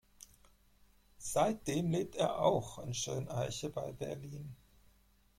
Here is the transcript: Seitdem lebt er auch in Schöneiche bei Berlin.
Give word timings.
Seitdem 1.19 1.91
lebt 1.91 2.15
er 2.15 2.39
auch 2.39 2.79
in 2.79 2.95
Schöneiche 2.95 3.69
bei 3.69 3.91
Berlin. 3.91 4.55